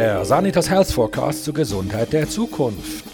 [0.00, 3.04] Der Sanitas Health Forecast zur Gesundheit der Zukunft.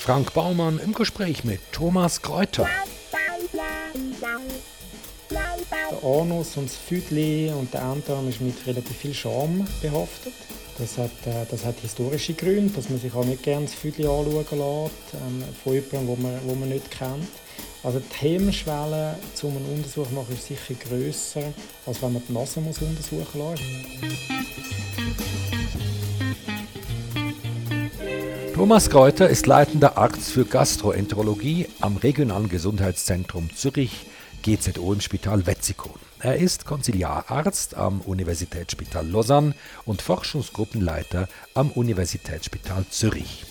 [0.00, 2.66] Frank Baumann im Gespräch mit Thomas Kräuter.
[5.30, 10.32] Der Anus und das Füdli und der Enddarm ist mit relativ viel Scham behaftet.
[10.76, 14.06] Das hat, äh, das hat historische Gründe, dass man sich auch nicht gerne das Füdli
[14.06, 17.28] anschauen lässt, ähm, von jemandem, wo man, wo man nicht kennt.
[17.84, 21.44] Also die Hemmschwelle, um einen Untersuch zu machen, ist sicher grösser,
[21.86, 23.60] als wenn man die Nase untersuchen muss.
[28.60, 34.04] Thomas Kräuter ist leitender Arzt für Gastroenterologie am Regionalen Gesundheitszentrum Zürich,
[34.42, 35.98] GZO im Spital Wetzikon.
[36.18, 39.54] Er ist Konziliararzt am Universitätsspital Lausanne
[39.86, 43.46] und Forschungsgruppenleiter am Universitätsspital Zürich.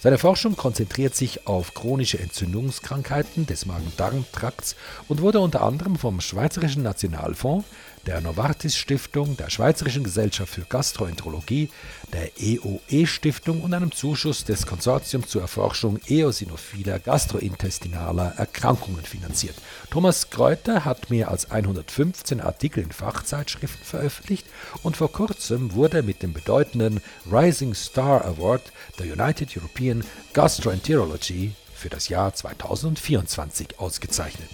[0.00, 4.76] Seine Forschung konzentriert sich auf chronische Entzündungskrankheiten des Magen-Darm-Trakts
[5.08, 7.66] und wurde unter anderem vom Schweizerischen Nationalfonds,
[8.06, 11.70] der Novartis Stiftung, der Schweizerischen Gesellschaft für Gastroenterologie,
[12.12, 19.56] der EOE Stiftung und einem Zuschuss des Konsortiums zur Erforschung eosinophiler gastrointestinaler Erkrankungen finanziert.
[19.90, 24.46] Thomas Kräuter hat mehr als 115 Artikel in Fachzeitschriften veröffentlicht
[24.82, 31.88] und vor kurzem wurde mit dem bedeutenden Rising Star Award der United European Gastroenterology für
[31.88, 34.50] das Jahr 2024 ausgezeichnet.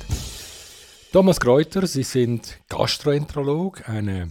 [1.13, 4.31] Thomas Kräuter, Sie sind Gastroenterolog, eine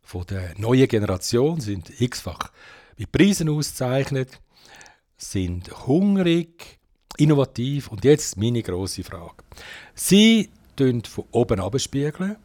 [0.00, 2.52] von der neuen Generation, sind x-fach
[2.96, 4.40] mit Preisen ausgezeichnet,
[5.18, 6.78] sind hungrig,
[7.18, 9.34] innovativ und jetzt meine große Frage.
[9.94, 12.36] Sie spiegeln von oben abspiegeln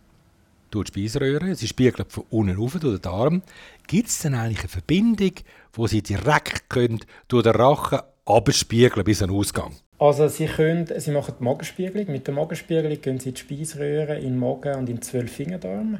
[0.69, 3.41] durch die Speiseröhre, sie spiegeln von unten auf durch den Darm.
[3.87, 5.35] Gibt es denn eigentlich eine Verbindung,
[5.71, 6.99] wo Sie direkt können
[7.29, 9.77] durch den Rachen abspiegeln bis an den Ausgang?
[10.01, 12.11] Also sie, können, sie machen die Magenspiegelung.
[12.11, 15.99] Mit der Magenspiegelung gehen sie die Speiseröhre, in den Magen und in den Zwölffingerdarm.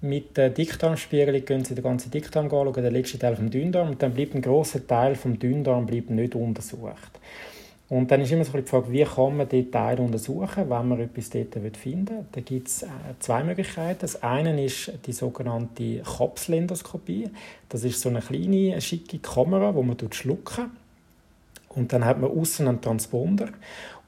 [0.00, 3.90] Mit der Dickdarmspiegelung gehen sie den ganzen Dickdarm anschauen, den letzten Teil vom Dünndarm.
[3.90, 7.20] Und dann bleibt ein grosser Teil vom Dünndarm nicht untersucht.
[7.90, 11.00] Und dann ist immer so die Frage, wie kann man diesen Teil untersuchen, wenn man
[11.00, 12.24] etwas dort finden will.
[12.32, 12.86] Da gibt es äh,
[13.20, 13.98] zwei Möglichkeiten.
[14.00, 17.28] Das eine ist die sogenannte Kapselendoskopie.
[17.68, 20.70] Das ist so eine kleine, schicke Kamera, wo man schlucken
[21.74, 23.48] und dann hat man außen einen Transponder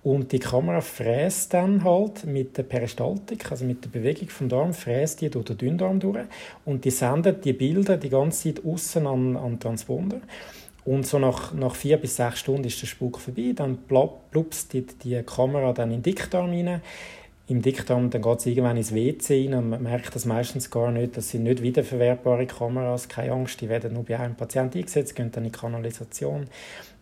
[0.03, 4.73] und die Kamera fräst dann halt mit der Peristaltik, also mit der Bewegung vom Darm,
[4.73, 6.27] fräst die durch den Dünndarm durch
[6.65, 10.21] und die sendet die Bilder die ganze Zeit außen an, an den Transponder.
[10.85, 14.87] Und so nach, nach vier bis sechs Stunden ist der Spuk vorbei, dann plupst die,
[14.87, 16.81] die Kamera dann in den Dickdarm rein.
[17.49, 20.91] Im Dickdarm dann geht es irgendwann ins WC rein und man merkt das meistens gar
[20.91, 21.17] nicht.
[21.17, 25.31] Das sind nicht wiederverwertbare Kameras, keine Angst, die werden nur bei einem Patienten eingesetzt, gehen
[25.31, 26.49] dann in die Kanalisation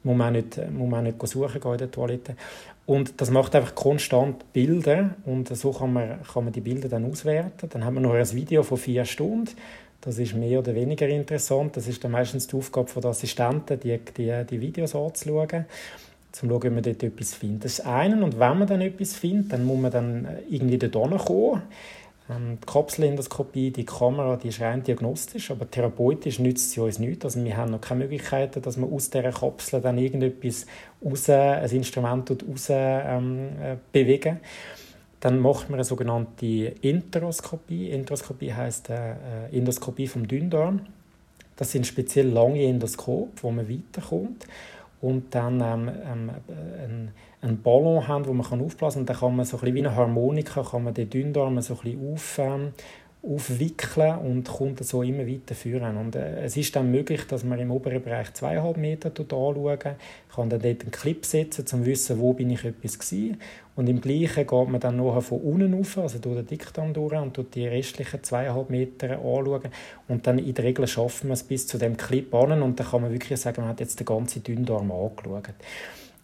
[0.04, 2.36] muss man auch nicht, muss man auch nicht suchen gehen in der Toilette.
[2.86, 7.10] Und das macht einfach konstant Bilder und so kann man, kann man die Bilder dann
[7.10, 7.68] auswerten.
[7.70, 9.50] Dann haben wir noch ein Video von vier Stunden.
[10.02, 11.78] Das ist mehr oder weniger interessant.
[11.78, 15.64] Das ist dann meistens die Aufgabe der Assistenten, die, die, die Videos anzuschauen,
[16.34, 17.64] zum schauen, ob man dort etwas findet.
[17.64, 18.22] Das ist eine.
[18.22, 21.62] Und wenn man dann etwas findet, dann muss man dann irgendwie dort kommen.
[22.28, 27.24] Ähm, die Kapselendoskopie, die Kamera, die ist rein diagnostisch, aber therapeutisch nützt sie uns nichts.
[27.24, 30.66] Also wir haben noch keine Möglichkeiten, dass man aus dieser Kapsel dann irgendetwas
[31.04, 34.40] raus, ein Instrument raus ähm, äh, bewegen.
[35.20, 37.90] Dann macht man eine sogenannte Enteroskopie.
[37.90, 40.80] Enteroskopie heisst äh, äh, Endoskopie vom Dünndarm.
[41.56, 44.46] Das sind speziell lange Endoskope, wo man weiterkommt
[45.04, 46.30] und dann ähm, ähm,
[46.82, 47.12] ein
[47.44, 49.02] einen Ballon haben, wo man aufblasen kann.
[49.02, 51.74] Und dann kann man so ein bisschen wie eine Harmonika kann man den Dünndarm so
[51.74, 52.72] ein bisschen auf, ähm,
[53.26, 55.96] aufwickeln und kommt so immer weiter führen.
[55.96, 59.96] Und äh, es ist dann möglich, dass man im oberen Bereich zweieinhalb Meter anschauen kann,
[60.34, 63.38] kann dann dort einen Clip setzen, um zu wissen, wo bin ich etwas gewesen.
[63.76, 67.14] Und im Gleichen geht man dann nachher von unten auf, also durch den Dickdarm durch
[67.14, 69.70] und durch die restlichen zweieinhalb Meter anschauen.
[70.06, 72.86] Und dann in der Regel schaffen wir es bis zu dem Clip an und dann
[72.86, 75.54] kann man wirklich sagen, man hat jetzt den ganzen Dünndarm angeschaut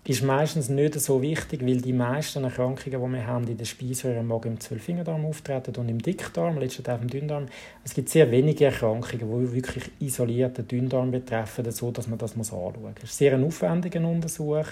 [0.04, 4.22] ist meistens nicht so wichtig, weil die meisten Erkrankungen, die wir haben, in der Speiseröhre
[4.22, 7.46] mag im Zwölffingerdarm auftreten und im Dickdarm, letztendlich auch im Dünndarm.
[7.84, 12.34] Es gibt sehr wenige Erkrankungen, die wirklich isoliert den Dünndarm betreffen, so dass man das
[12.34, 12.92] anschauen muss.
[13.02, 14.66] Es ist sehr ein aufwendiger Untersuch,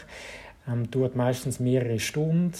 [0.66, 2.54] ähm, dauert meistens mehrere Stunden,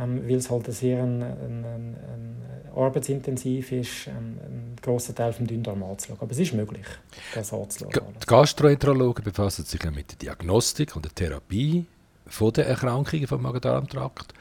[0.00, 5.32] ähm, weil es halt sehr ein, ein, ein, ein arbeitsintensiv ist, einen, einen grossen Teil
[5.32, 6.20] vom Dünndarm anzuschauen.
[6.20, 6.86] Aber es ist möglich,
[7.34, 7.92] das anzuschauen.
[8.22, 11.86] Die Gastroenterologen befassen sich ja mit der Diagnostik und der Therapie
[12.26, 14.34] von den Erkrankungen vom Magen-Darm-Trakt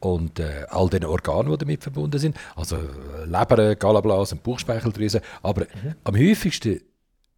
[0.00, 5.20] und äh, all den Organen, die damit verbunden sind, also äh, Leber, Gallenblase und Bauchspeicheldrüse.
[5.42, 5.94] Aber mhm.
[6.04, 6.80] am häufigsten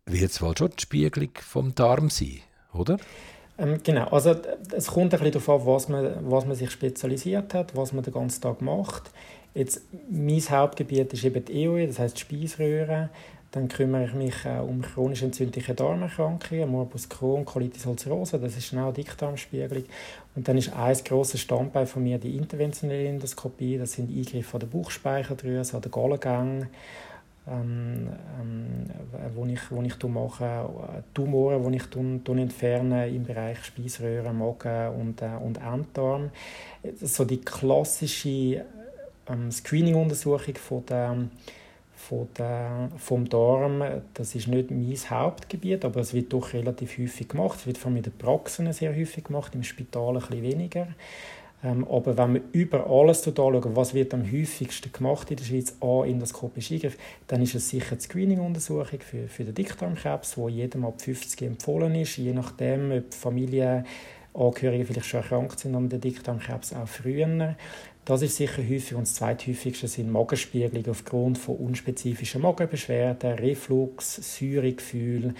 [0.06, 2.40] wird es wohl schon die Spiegelung vom Darm sein,
[2.72, 2.98] oder?
[3.58, 4.34] Ähm, genau, also
[4.74, 8.02] es kommt ein bisschen darauf an, was man, was man sich spezialisiert hat, was man
[8.02, 9.10] den ganzen Tag macht.
[9.54, 13.10] Jetzt, mein Hauptgebiet ist eben die EOE, das heißt Speiseröhre.
[13.50, 18.70] Dann kümmere ich mich auch um chronisch entzündliche Darmerkrankungen, Morbus Crohn, Colitis ulcerosa, das ist
[18.70, 19.84] genau Dickdarmspiegelung.
[20.34, 24.60] Und dann ist ein grosses Standbein von mir die interventionelle Endoskopie, das sind Eingriffe an
[24.60, 26.68] der Bauchspeicheldrüse, an der Gallengang,
[27.48, 28.08] ähm,
[28.40, 28.90] ähm,
[29.34, 30.68] wo ich, wo ich mache,
[31.12, 36.30] Tumoren, die ich tun, tun entferne im Bereich Speiseröhre, Magen und, äh, und Enddarm.
[37.00, 38.64] So die klassische
[39.28, 41.16] ähm, Screening-Untersuchung von der,
[41.96, 43.82] von der, vom Darm,
[44.14, 47.58] das ist nicht mein Hauptgebiet, aber es wird doch relativ häufig gemacht.
[47.58, 50.86] Es wird vor allem in den Praxen sehr häufig gemacht, im Spital ein bisschen weniger.
[51.64, 55.76] Ähm, aber wenn wir über alles anschauen, was wird am häufigsten gemacht in der Schweiz
[55.80, 56.98] an endoskopischen Eingriff,
[57.28, 61.94] dann ist es sicher die Screening-Untersuchung für, für den Dickdarmkrebs, wo jedem ab 50 empfohlen
[61.94, 67.56] ist, je nachdem, ob Familienangehörige vielleicht schon erkrankt sind an den Dickdarmkrebs auch früher.
[68.04, 75.34] Das ist sicher häufig und das zweithäufigste sind Magenspiegelungen aufgrund von unspezifischen Magenbeschwerden, Reflux, Säuregefühl.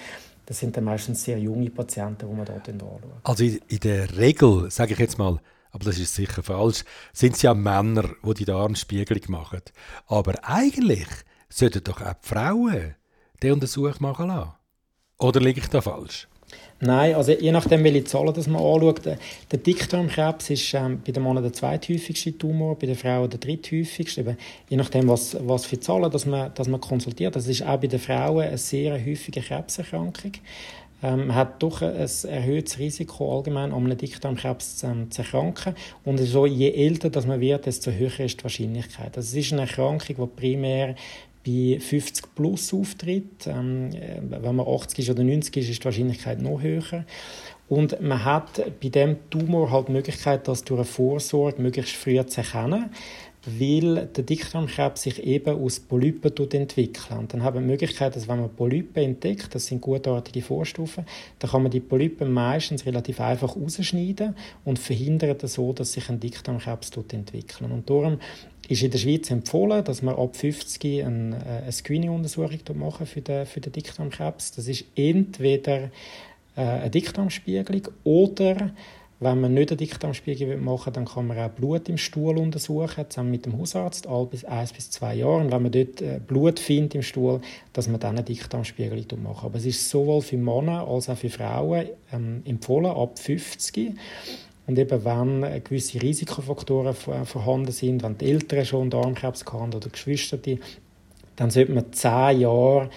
[0.47, 3.01] Das sind dann meistens sehr junge Patienten, die man dort anschauen.
[3.25, 5.41] Also in der Regel, sage ich jetzt mal,
[5.73, 9.63] aber das ist sicher falsch, sind es ja Männer, die die Darmspiegelung machen.
[10.07, 11.09] Aber eigentlich
[11.49, 12.95] sollten doch auch die Frauen
[13.43, 14.53] den Untersuch machen lassen.
[15.19, 16.29] Oder liege ich da falsch?
[16.81, 19.03] Nein, also je nachdem, welche Zahlen das man anschaut.
[19.05, 24.23] Der Dickdarmkrebs ist ähm, bei den Männern der zweithäufigste Tumor, bei den Frauen der dritthäufigste.
[24.23, 24.37] Eben,
[24.69, 27.37] je nachdem, was, was für Zahlen dass man, dass man konsultiert.
[27.37, 30.33] Das ist auch bei den Frauen eine sehr häufige Krebserkrankung.
[31.03, 31.95] Ähm, hat doch ein
[32.29, 35.75] erhöhtes Risiko allgemein, an einem Dickdarmkrebs ähm, zu erkranken.
[36.05, 39.17] Und so, je älter dass man wird, desto höher ist die Wahrscheinlichkeit.
[39.17, 40.95] Also es ist eine Erkrankung, die primär
[41.45, 43.47] bei 50 plus auftritt.
[43.47, 47.05] Ähm, äh, wenn man 80 ist oder 90 ist, ist die Wahrscheinlichkeit noch höher.
[47.69, 52.25] Und man hat bei dem Tumor halt die Möglichkeit, das durch eine Vorsorge möglichst früh
[52.27, 52.91] zu erkennen
[53.45, 57.11] weil der Dickdarmkrebs sich eben aus Polypen entwickelt.
[57.19, 61.05] Und dann haben wir die Möglichkeit, dass wenn man Polypen entdeckt, das sind gutartige Vorstufen,
[61.41, 66.21] dann kann man die Polypen meistens relativ einfach rausschneiden und verhindern so, dass sich ein
[66.21, 67.63] Dickdarmkrebs entwickelt.
[67.63, 68.19] Und darum
[68.69, 73.23] ist in der Schweiz empfohlen, dass man ab 50 eine, äh, eine Screening-Untersuchung machen für
[73.23, 74.53] den, für den Dickdarmkrebs.
[74.53, 75.91] Das ist entweder
[76.55, 78.71] äh, eine Dickdarmspiegelung oder
[79.23, 83.05] wenn man nicht eine Dickdarmspiegel machen will, dann kann man auch Blut im Stuhl untersuchen,
[83.09, 85.39] zusammen mit dem Hausarzt, all bis eins bis zwei Jahre.
[85.39, 87.41] Und wenn man dort äh, Blut findet im Stuhl,
[87.73, 89.47] dass man dann eine Dickdarmspiegelung machen.
[89.47, 93.95] Aber es ist sowohl für Männer als auch für Frauen ähm, empfohlen, ab 50.
[94.67, 100.39] Und eben, wenn gewisse Risikofaktoren vorhanden sind, wenn die Eltern schon Darmkrebs haben oder Geschwister,
[101.37, 102.91] dann sollte man zehn Jahre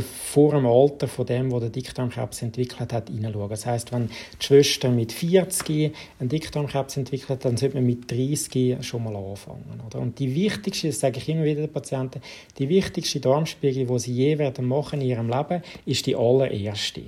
[0.00, 3.48] vor dem Alter von dem, wo der Dickdarmkrebs entwickelt hat, hineinschauen.
[3.48, 8.78] Das heißt, wenn die Schwester mit 40 einen Dickdarmkrebs entwickelt, dann sollte man mit 30
[8.84, 9.80] schon mal anfangen.
[9.86, 10.00] Oder?
[10.00, 12.20] Und die wichtigste, das sage ich immer wieder den Patienten,
[12.58, 17.02] die wichtigste Darmspiegel, die sie je werden machen in ihrem Leben, ist die allererste.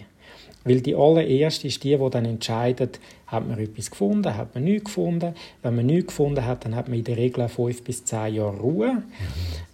[0.65, 4.87] Weil die allererste ist die, die dann entscheidet, hat man etwas gefunden, hat man nichts
[4.87, 5.35] gefunden.
[5.63, 8.57] Wenn man nichts gefunden hat, dann hat man in der Regel fünf bis zehn Jahre
[8.57, 8.95] Ruhe.
[8.95, 9.03] Mhm.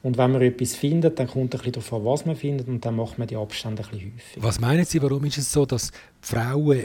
[0.03, 2.85] Und wenn man etwas findet, dann kommt ein bisschen darauf an, was man findet und
[2.85, 4.43] dann macht man die Abstände ein bisschen häufig.
[4.43, 6.85] Was meinen Sie, warum ist es so, dass Frauen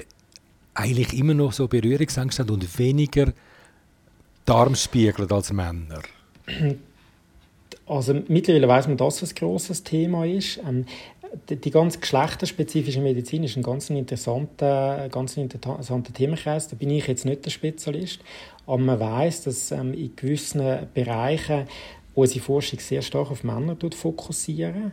[0.73, 3.33] eigentlich immer noch so Berührungsängste haben und weniger
[4.45, 6.01] Darm spiegeln als Männer?
[7.85, 10.59] Also mittlerweile weiß man, dass das ein grosses Thema ist.
[10.67, 10.85] Ähm,
[11.49, 16.67] die ganz geschlechterspezifische Medizin ist ein ganz interessanter, ganz interessanter Themenkreis.
[16.67, 18.19] Da bin ich jetzt nicht der Spezialist,
[18.65, 21.67] aber man weiß, dass ähm, in gewissen Bereichen
[22.15, 24.91] unsere Forschung sehr stark auf Männer fokussieren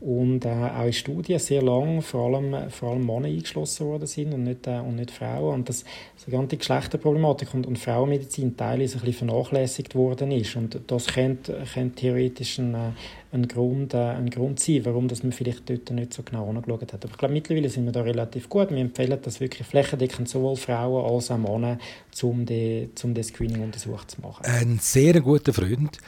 [0.00, 4.32] und äh, auch in Studien sehr lange vor allem, vor allem Männer eingeschlossen worden sind
[4.32, 5.54] und nicht, äh, und nicht Frauen.
[5.54, 5.84] Und das,
[6.24, 10.54] die ganze Geschlechterproblematik und, und Frauenmedizin teilweise ein bisschen vernachlässigt worden ist.
[10.54, 12.90] Und das könnte, könnte theoretisch ein, äh,
[13.32, 16.92] ein, Grund, äh, ein Grund sein, warum das man vielleicht dort nicht so genau angeschaut
[16.92, 17.04] hat.
[17.04, 18.70] Aber ich glaube, mittlerweile sind wir da relativ gut.
[18.70, 21.78] Wir empfehlen das wirklich flächendeckend sowohl Frauen als auch Männer,
[22.22, 24.44] um den, um den Screening-Untersuch zu machen.
[24.44, 25.98] Ein sehr guter Freund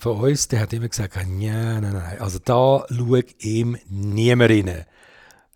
[0.00, 4.86] von uns, der hat immer gesagt, ja, nein, nein, also da schaut ihm niemand rein.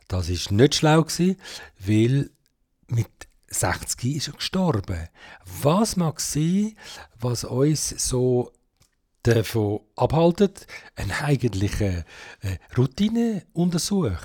[0.08, 1.36] Das war nicht schlau, gewesen,
[1.78, 2.30] weil
[2.88, 3.08] mit
[3.48, 5.08] 60 ist er gestorben.
[5.62, 6.76] Was mag sein,
[7.18, 8.52] was uns so
[9.22, 12.04] davon abhaltet, einen eigentlichen
[12.42, 14.20] äh, Routineuntersuch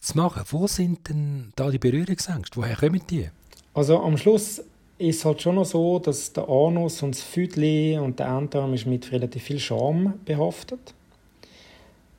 [0.00, 0.44] zu machen?
[0.50, 2.56] Wo sind denn da die Berührungsängste?
[2.56, 3.28] Woher kommen die?
[3.74, 4.62] Also am Schluss
[4.98, 8.86] ist halt schon noch so, dass der Anus und das Füdli und der Enddarm ist
[8.86, 10.94] mit relativ viel Scham behaftet.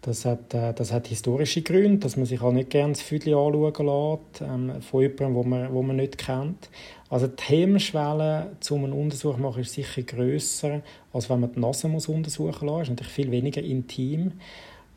[0.01, 3.33] Das hat, äh, das hat historische Gründe, dass man sich auch nicht gerne das Füdli
[3.33, 6.69] anschauen lässt, ähm, von jemandem, wo man, wo man nicht kennt.
[7.09, 10.81] Also die Hemmschwelle, um einen Untersuch zu machen, ist sicher grösser,
[11.11, 12.79] als wenn man die Nase muss untersuchen muss.
[12.79, 14.33] Das ist natürlich viel weniger intim.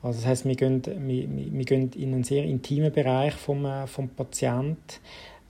[0.03, 3.89] Also das heißt, wir gehen, wir, wir gehen in einen sehr intimen Bereich vom, äh,
[3.89, 4.79] vom Patienten.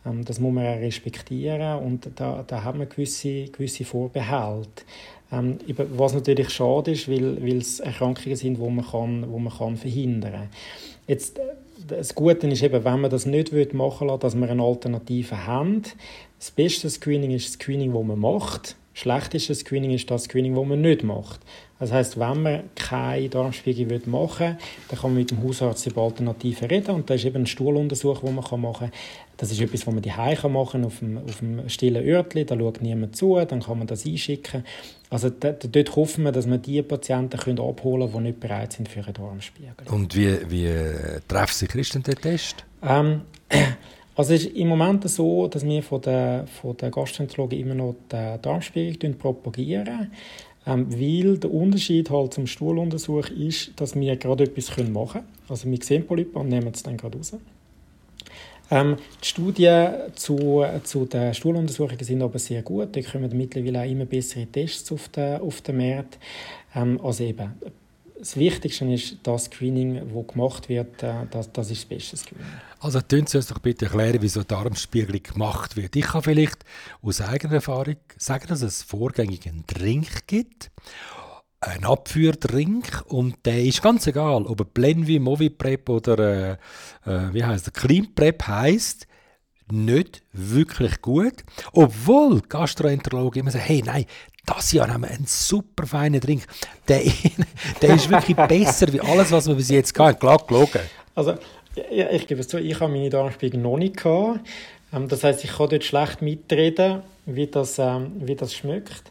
[0.06, 4.84] Ähm, das muss man respektieren und da, da haben wir gewisse, gewisse Vorbehalte.
[5.30, 9.52] Ähm, was natürlich schade ist, weil, weil es Erkrankungen sind, die man, kann, wo man
[9.52, 10.48] kann verhindern kann.
[11.06, 11.42] Jetzt, äh,
[11.88, 15.82] das Gute ist eben, wenn man das nicht machen will, dass wir eine Alternative haben.
[16.38, 18.76] Das beste Screening ist das Screening, das man macht.
[18.92, 21.40] Das schlechteste Screening ist das Screening, das man nicht macht.
[21.82, 24.56] Das heißt, wenn man keine Darmspiegel machen will,
[24.88, 28.20] dann kann man mit dem Hausarzt über Alternativen reden und da ist eben ein Stuhluntersuch,
[28.20, 28.92] den man machen kann.
[29.36, 32.56] Das ist etwas, was man die machen kann auf dem, auf dem stillen Örtli, da
[32.56, 34.64] schaut niemand zu, dann kann man das einschicken.
[35.10, 38.88] Also dort hoffen wir, dass wir die Patienten können abholen können, die nicht bereit sind
[38.88, 39.74] für einen Darmspiegel.
[39.90, 40.70] Und wie, wie
[41.26, 42.64] treffsicher ist denn der Test?
[42.80, 43.22] Ähm,
[44.14, 47.96] also es ist im Moment so, dass wir von der, von der Gastroenterologie immer noch
[48.08, 50.12] den Darmspiegel propagieren
[50.66, 55.24] ähm, weil der Unterschied halt zum Stuhluntersuch ist, dass wir gerade etwas machen können.
[55.48, 57.34] Also wir sehen Polypen und nehmen es dann gerade raus.
[58.70, 62.96] Ähm, die Studien zu, zu den Stuhluntersuchungen sind aber sehr gut.
[62.96, 66.18] Da kommen mittlerweile auch immer bessere Tests auf den, auf den Markt.
[66.74, 67.52] Ähm, also eben,
[68.22, 72.46] das Wichtigste ist das Screening, das gemacht wird, äh, das, das ist das beste Screening.
[72.78, 75.96] Also tun Sie uns doch bitte erklären, wieso Darmspiegelung gemacht wird.
[75.96, 76.64] Ich kann vielleicht
[77.02, 80.70] aus eigener Erfahrung sagen, dass es vorgängig einen Drink gibt,
[81.60, 86.52] einen Abführdrink und der ist ganz egal, ob er Plenvi, Moviprep oder äh,
[87.06, 89.08] äh, wie heißt der Clean Prep heißt
[89.72, 94.04] nicht wirklich gut, obwohl Gastroenterologen immer sagen, hey, nein,
[94.46, 96.44] das Jahr haben wir einen super feinen Drink.
[96.88, 97.02] Der,
[97.82, 100.18] der ist wirklich besser wie alles, was wir bis jetzt hatten.
[100.18, 100.80] Klar, gelogen.
[101.14, 101.34] Also,
[101.90, 104.40] ja, ich gebe es zu, ich habe meine Darmspiegel noch nicht gehabt.
[104.92, 109.04] Ähm, das heißt, ich kann dort schlecht mitreden, wie das, ähm, wie das schmeckt.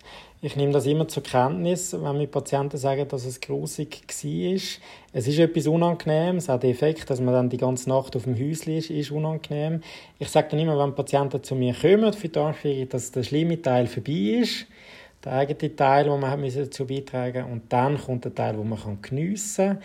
[0.43, 4.61] Ich nehme das immer zur Kenntnis, wenn mir Patienten sagen, dass es grusig war.
[5.13, 8.35] Es ist etwas Unangenehmes, auch der Effekt, dass man dann die ganze Nacht auf dem
[8.35, 9.81] Häuschen ist, ist unangenehm.
[10.17, 13.61] Ich sage dann immer, wenn Patienten zu mir kommen für die Darmspiegelung, dass der schlimme
[13.61, 14.65] Teil vorbei ist
[15.23, 17.53] der eigene Teil, den man dazu beitragen musste.
[17.53, 19.81] Und dann kommt der Teil, den man geniessen kann,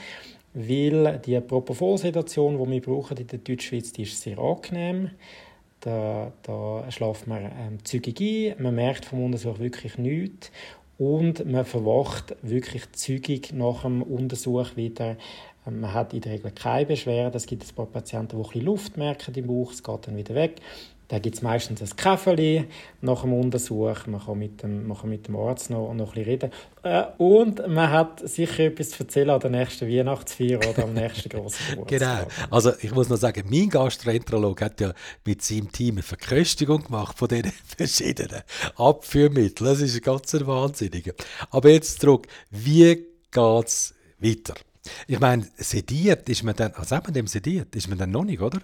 [0.55, 5.11] weil die Propofol-Sedation, die wir brauchen in der Deutschschweiz, die ist sehr angenehm.
[5.81, 10.51] Da, da schläft man ähm, zügig ein, man merkt vom Untersuch wirklich nichts
[10.99, 15.17] und man verwacht wirklich zügig nach dem Untersuch wieder.
[15.67, 17.37] Ähm, man hat in der Regel keine Beschwerden.
[17.37, 20.17] Es gibt ein paar Patienten, die ein bisschen Luft merken im Bauch, es geht dann
[20.17, 20.57] wieder weg.
[21.09, 22.65] Da gibt es meistens ein Kaffee
[23.01, 24.07] nach dem Untersuch.
[24.07, 26.51] Man kann mit dem, man kann mit dem Arzt noch, noch ein bisschen reden.
[26.83, 31.29] Äh, und man hat sicher etwas zu erzählen an der nächsten Weihnachtsfeier oder am nächsten
[31.29, 32.29] grossen Geburtstag.
[32.29, 32.47] genau.
[32.51, 34.93] Also ich muss noch sagen, mein Gastroenterolog hat ja
[35.25, 38.43] mit seinem Team eine Verköstigung gemacht von diesen verschiedenen
[38.77, 39.71] Abführmitteln.
[39.71, 41.15] Das ist ganz wahnsinnig.
[41.51, 44.55] Aber jetzt zurück, wie geht es weiter?
[45.07, 48.41] Ich meine, sediert ist man dann, also eben dem sediert, ist man dann noch nicht,
[48.41, 48.61] oder?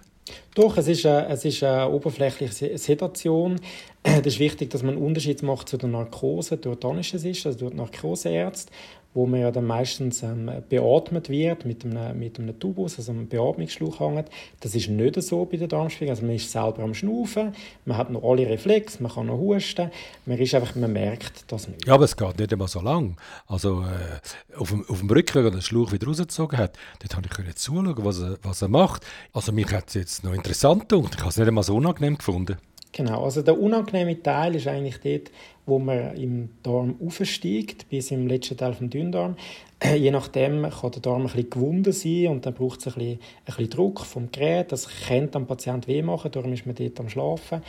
[0.55, 3.59] Doch, es ist, eine, es ist eine oberflächliche Sedation.
[4.05, 7.73] Es ist wichtig, dass man einen Unterschied macht zu der Narkose durch Anästhesist, also durch
[7.73, 8.69] Narkoseärzte
[9.13, 13.27] wo man ja dann meistens ähm, beatmet wird mit einem, mit einem Tubus, also einem
[13.27, 14.29] Beatmungsschlauch hängt.
[14.61, 16.11] Das ist nicht so bei der Darmspiegelung.
[16.11, 17.53] Also man ist selber am Schnaufen,
[17.85, 19.91] man hat noch alle Reflexe, man kann noch husten,
[20.25, 21.85] man ist einfach, man merkt das nicht.
[21.85, 23.17] Ja, aber es geht nicht immer so lang.
[23.47, 27.15] Also äh, auf, dem, auf dem Rücken, wenn er den Schlauch wieder rausgezogen hat, dort
[27.15, 29.05] habe ich zuschauen, was er, was er macht.
[29.31, 32.17] Also mich hat es jetzt noch interessant und ich habe es nicht einmal so unangenehm
[32.17, 32.57] gefunden.
[32.95, 35.31] Genau, also der unangenehme Teil ist eigentlich dort,
[35.65, 39.35] wo man im Darm aufsteigt, bis im letzten Teil vom Dünndarm.
[39.97, 43.13] Je nachdem kann der Darm ein bisschen gewunden sein und dann braucht es ein bisschen,
[43.13, 44.71] ein bisschen Druck vom Gerät.
[44.71, 47.63] Das könnte am Patient weh machen, darum ist man dort am Schlafen.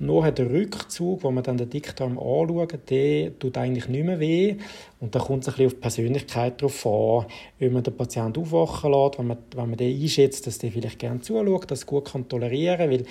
[0.00, 4.56] Hat der Rückzug, wo man dann den Dickdarm anschaut, der tut eigentlich nicht mehr weh.
[4.98, 7.26] Und da kommt es ein bisschen auf die Persönlichkeit drauf an,
[7.60, 10.98] ob man den Patienten aufwachen lässt, wenn man, wenn man den einschätzt, dass der vielleicht
[10.98, 13.04] gerne zuschaut, das gut kann tolerieren kann, weil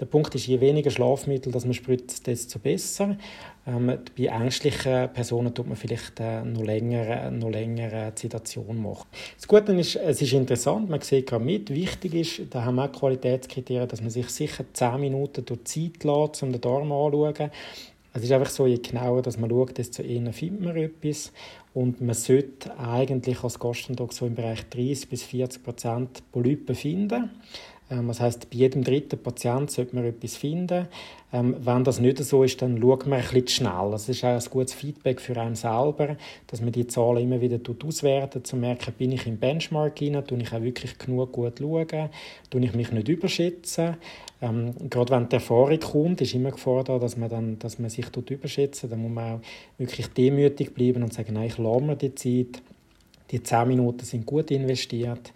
[0.00, 3.16] der Punkt ist, je weniger Schlafmittel das man spritzt, desto besser.
[3.66, 9.06] Ähm, bei ängstlichen Personen tut man vielleicht äh, noch länger, noch länger Sedation machen.
[9.36, 11.70] Das Gute ist, es ist interessant, man sieht gerade mit.
[11.70, 16.02] Wichtig ist, da haben wir auch Qualitätskriterien, dass man sich sicher 10 Minuten durch Zeit
[16.02, 17.50] lässt, um den Darm anzuschauen.
[18.16, 21.32] Es ist einfach so, je genauer dass man schaut, desto eher findet man etwas.
[21.72, 27.30] Und man sollte eigentlich als Gastendog so im Bereich 30 bis 40 Prozent Polypen finden.
[27.90, 30.88] Ähm, das heißt, bei jedem dritten Patient sollte man etwas finden.
[31.32, 33.90] Ähm, wenn das nicht so ist, dann schaut man ein bisschen schnell.
[33.90, 37.58] Das ist auch ein gutes Feedback für einen selber, dass man die Zahlen immer wieder
[37.84, 41.58] auswertet, um zu merken, bin ich im Benchmark rein, tue ich auch wirklich genug gut
[41.58, 42.10] schauen,
[42.50, 43.96] tue ich mich nicht überschätzen.
[44.40, 48.06] Ähm, gerade wenn die Erfahrung kommt, ist immer gefordert, dass man, dann, dass man sich
[48.28, 49.40] überschätzen Dann muss man auch
[49.78, 52.62] wirklich demütig bleiben und sagen, nein, ich lasse mir die Zeit
[53.30, 55.32] die 10 Minuten sind gut investiert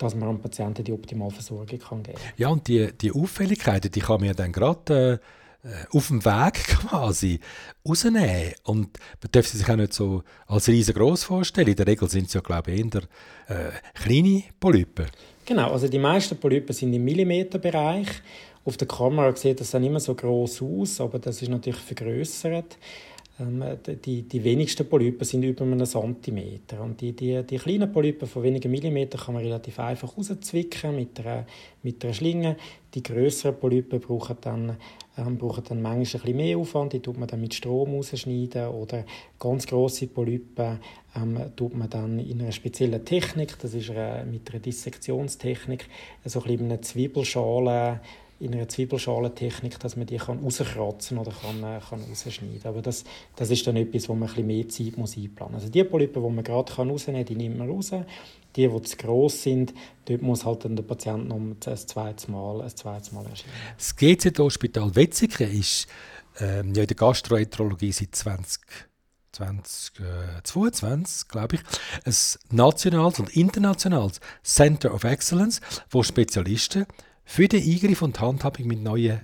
[0.00, 2.32] dass man dem Patienten die optimale Versorgung kann geben kann.
[2.36, 5.20] Ja, und die, die Auffälligkeiten, die kann man ja dann gerade
[5.62, 6.54] äh, auf dem Weg
[6.88, 7.38] quasi
[7.86, 8.54] rausnehmen.
[8.64, 11.68] Und man darf sie sich auch nicht so als riesengroß vorstellen.
[11.68, 13.02] In der Regel sind es ja, glaube ich, eher
[13.48, 15.06] äh, kleine Polypen.
[15.44, 18.08] Genau, also die meisten Polypen sind im Millimeterbereich.
[18.64, 22.78] Auf der Kamera sieht das dann immer so groß aus, aber das ist natürlich vergrößert.
[23.40, 23.64] Ähm,
[24.04, 26.82] die, die wenigsten Polypen sind über einen Zentimeter.
[26.82, 31.18] Und die, die, die kleinen Polypen von wenigen Millimeter kann man relativ einfach rauszwicken mit
[31.20, 31.46] einer,
[31.82, 32.56] mit einer Schlinge.
[32.94, 34.76] Die größeren Polypen brauchen dann,
[35.16, 36.92] ähm, brauchen dann manchmal ein bisschen mehr Aufwand.
[36.92, 38.68] Die tut man dann mit Strom rausschneiden.
[38.68, 39.04] Oder
[39.38, 40.78] ganz grosse Polypen
[41.16, 45.86] ähm, tut man dann in einer speziellen Technik, das ist eine, mit einer Dissektionstechnik,
[46.24, 48.00] so ein bisschen in einer Zwiebelschale
[48.40, 53.04] in einer Zwiebelschalentechnik, dass man die kann rauskratzen oder kann, äh, kann rausschneiden Aber das,
[53.36, 55.62] das ist dann etwas, wo man ein bisschen mehr Zeit muss einplanen muss.
[55.62, 57.92] Also die Polypen, die man gerade rausnehmen kann, die nimmt man raus.
[58.56, 59.74] Die, die zu gross sind,
[60.06, 63.52] dort muss halt dann der Patient noch ein zweites Mal, ein zweites Mal erscheinen.
[63.76, 65.86] Das GZ-Hospital Wetzikon ist
[66.40, 68.60] ähm, ja in der Gastroenterologie seit 20
[69.32, 71.62] 2022, glaube ich,
[72.04, 72.14] ein
[72.50, 76.86] nationales und internationales Center of Excellence, wo Spezialisten
[77.24, 79.20] für den Eingriff und Handhabung mit neuen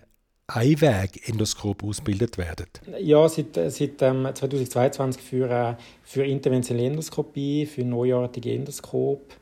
[0.49, 2.67] Einweg-Endoskop ausgebildet werden?
[3.01, 9.35] Ja, seit, seit ähm, 2022 für, äh, für interventionelle Endoskopie, für neuartige Endoskop,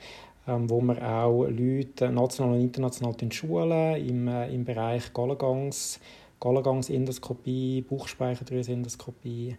[0.48, 6.00] ähm, wo wir auch Leute national und international schulen im, äh, im Bereich Gallengangs,
[6.40, 9.56] Gallengangs-Endoskopie, Bauchspeicheldrüsenendoskopie.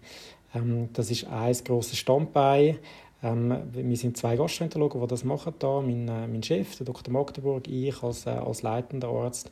[0.56, 2.80] Ähm, das ist ein grosses Standbein.
[3.24, 5.82] Ähm, wir sind zwei Gastroenterologen, die das machen da.
[5.82, 7.12] Mein, äh, mein Chef, der Dr.
[7.14, 9.50] Magdeburg, ich als, äh, als leitender Arzt.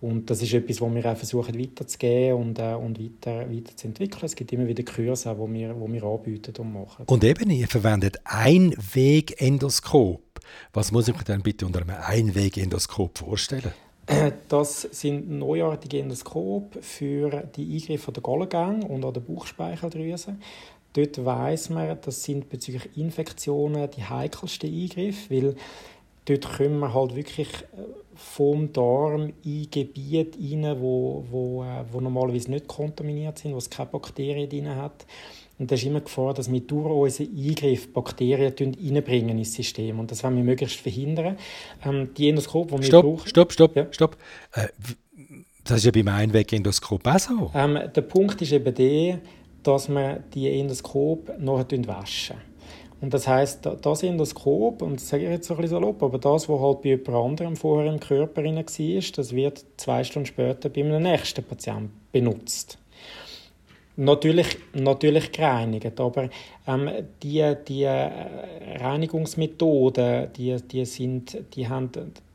[0.00, 4.24] Und das ist etwas, was wir auch versuchen weiterzugeben und, äh, und weiter, weiterzuentwickeln.
[4.24, 7.04] Es gibt immer wieder Kurse, die wir, die wir anbieten und machen.
[7.06, 10.20] Und eben, ihr verwendet Einwegendoskop.
[10.74, 13.72] Was muss ich mir dann bitte unter einem Einwegendoskop vorstellen?
[14.48, 20.36] Das sind neuartige Endoskope für die Eingriffe der Gallengang und an der Bauchspeicheldrüse.
[20.96, 25.56] Dort weiß man, das sind bezüglich Infektionen die heikelsten Eingriffe, weil
[26.24, 27.82] dort können wir halt wirklich äh,
[28.14, 33.68] vom Darm in Gebiete rein, wo, wo, äh, wo normalerweise nicht kontaminiert sind, wo es
[33.68, 35.04] keine Bakterien drin hat.
[35.58, 36.86] Und da ist immer die Gefahr, dass wir durch
[37.20, 39.98] unseren Eingriff Bakterien reinbringen ins System.
[40.00, 41.36] Und das wollen wir möglichst verhindern.
[41.84, 43.28] Ähm, die Endoskope, die wir stopp, brauchen...
[43.28, 43.86] Stopp, stopp, ja.
[43.90, 44.16] stopp.
[44.52, 44.68] Äh,
[45.64, 47.50] das ist ja beim Einwegendoskop auch so.
[47.54, 49.18] Ähm, der Punkt ist eben der,
[49.66, 52.36] dass wir die Endoskop nachher waschen.
[53.00, 56.48] Und das heißt, das Endoskop, und das sage ich jetzt ein bisschen salopp, aber das,
[56.48, 58.62] was halt bei jemand anderem vorher im Körper war,
[59.16, 62.78] das wird zwei Stunden später bei einem nächsten Patienten benutzt.
[63.98, 66.28] Natürlich, natürlich gereinigt, aber
[66.66, 66.90] ähm,
[67.22, 68.10] die, die äh,
[68.78, 71.90] Reinigungsmethoden, die, die, sind, die haben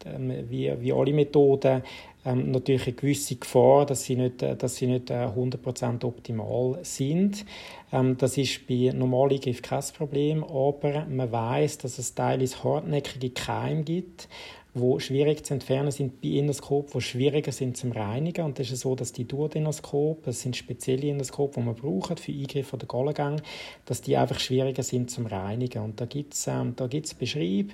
[0.06, 1.84] ähm, wie, wie alle Methoden
[2.26, 6.80] ähm, natürlich eine gewisse Gefahr, dass sie nicht, äh, dass sie nicht äh, 100% optimal
[6.84, 7.46] sind.
[7.92, 13.32] Ähm, das ist bei normalen Eingriff kein Problem, aber man weiß, dass es teilweise hartnäckige
[13.32, 14.28] Keime gibt,
[14.74, 18.46] wo schwierig zu entfernen sind bei Endoskop, wo schwieriger sind zum Reinigen.
[18.46, 22.32] Und das ist so, dass die Duodenoskop, das sind spezielle Endoskope, die man braucht für
[22.32, 23.42] Eingriffe der Gallengang,
[23.86, 25.84] dass die einfach schwieriger sind zum Reinigen.
[25.84, 26.76] Und da gibt es ähm,
[27.20, 27.74] Beschriebe,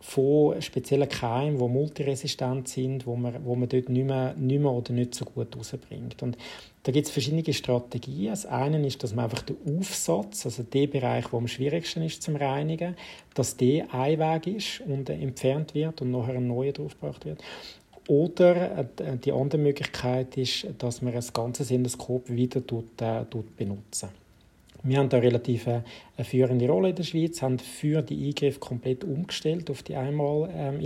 [0.00, 4.70] von speziellen Keimen, die multiresistent sind, wo man, wo man dort nicht mehr, nicht mehr
[4.70, 6.22] oder nicht so gut rausbringt.
[6.22, 6.36] Und
[6.82, 8.30] da gibt es verschiedene Strategien.
[8.30, 12.22] Das eine ist, dass man einfach den Aufsatz, also der Bereich, wo am schwierigsten ist
[12.22, 12.94] zum Reinigen,
[13.34, 17.42] dass der ein Weg ist und entfernt wird und nachher ein neuer draufgebracht wird.
[18.08, 23.24] Oder äh, die andere Möglichkeit ist, dass man das ganze Endoskop wieder tut, äh.
[24.82, 25.66] Wir haben da relativ
[26.16, 30.48] eine, führende Rolle in der Schweiz, haben für die Eingriffe komplett umgestellt auf die einmal
[30.54, 30.80] ähm.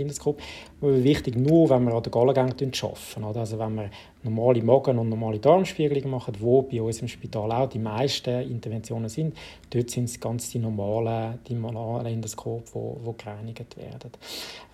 [0.81, 3.23] Wichtig nur, wenn wir an der Gallengang arbeiten.
[3.23, 3.39] Oder?
[3.39, 3.89] Also wenn wir
[4.23, 9.09] normale Magen- und normale Darmspiegelungen machen, wo bei uns im Spital auch die meisten Interventionen
[9.09, 9.35] sind.
[9.69, 14.11] Dort sind es ganz die normalen, die normalen Endoskope, die, die gereinigt werden.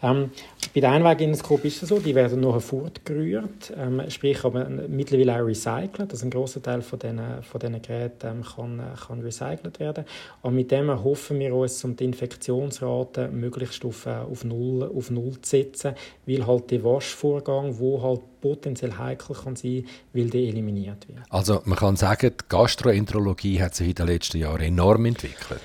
[0.03, 0.31] Ähm,
[0.73, 5.47] bei den Einwegendoskopen ist es so, die werden nur fortgerührt, ähm, sprich aber mittlerweile auch
[5.47, 6.11] recycelt.
[6.11, 10.05] Also ein großer Teil von diesen, von Geräten ähm, kann, kann recycelt werden.
[10.47, 15.11] Und mit dem hoffen wir uns, um die Infektionsrate möglichst auf, äh, auf, null, auf
[15.11, 15.93] null zu setzen,
[16.25, 21.19] weil halt der Waschvorgang, wo halt potenziell heikel kann sein, weil der eliminiert wird.
[21.29, 25.59] Also man kann sagen, die Gastroenterologie hat sich in den letzten Jahren enorm entwickelt.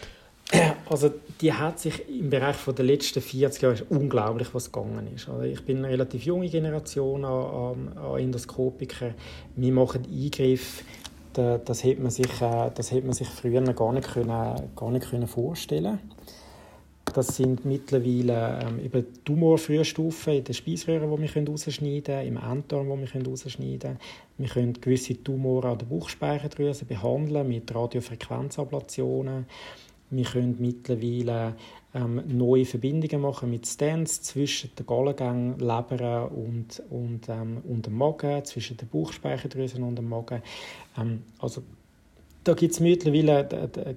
[0.90, 5.28] Also die hat sich im Bereich der letzten 40 Jahre unglaublich was gegangen ist.
[5.28, 9.14] Also ich bin eine relativ junge Generation an, an Endoskopikern.
[9.56, 10.84] Wir machen Eingriffe,
[11.38, 15.08] das hätte man sich, äh, das hätte man sich früher gar nicht, können, gar nicht
[15.08, 15.98] können vorstellen
[17.14, 23.00] Das sind mittlerweile ähm, über Tumorfrühstufen in den Speiseröhren, die wir rausschneiden können, im Enddarm,
[23.00, 23.98] die wir rausschneiden können.
[24.38, 29.46] Wir können gewisse Tumore an der Bauchspeicheldrüse behandeln mit Radiofrequenzablationen.
[30.10, 31.54] Wir können mittlerweile
[31.94, 37.96] ähm, neue Verbindungen machen mit Stents zwischen den Gallengängen, Leber und, und, ähm, und dem
[37.96, 40.42] Magen, zwischen den Bauchspeicheldrüsen und dem Magen.
[40.98, 41.62] Ähm, also
[42.44, 43.46] da gibt es mittlerweile